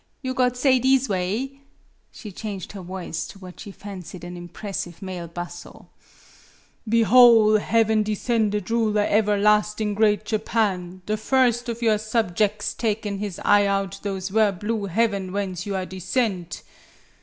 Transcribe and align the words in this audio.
You 0.23 0.33
got 0.33 0.57
say 0.57 0.79
these 0.79 1.07
way" 1.07 1.61
she 2.11 2.31
changed 2.31 2.71
her 2.71 2.81
voice 2.81 3.27
to 3.27 3.37
what 3.37 3.59
she 3.59 3.71
fancied 3.71 4.23
an 4.23 4.35
impressive 4.35 4.99
male 5.03 5.27
basso: 5.27 5.89
"'Behole, 6.89 7.59
Heaven 7.59 8.01
Descended 8.01 8.71
Ruler 8.71 9.03
Ever 9.07 9.37
lasting 9.37 9.93
Great 9.93 10.25
Japan, 10.25 11.03
the 11.05 11.17
first 11.17 11.69
of 11.69 11.83
your 11.83 11.99
subjecks 11.99 12.73
taken 12.75 13.19
his 13.19 13.39
eye 13.45 13.67
out 13.67 13.99
those 14.01 14.29
ver' 14.29 14.51
blue 14.51 14.85
heaven 14.85 15.31
whence 15.33 15.67
you 15.67 15.75
are 15.75 15.85
descend!' 15.85 16.63